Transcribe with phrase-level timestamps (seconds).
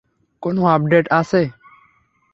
[0.43, 1.41] কোন আপডেট আছে?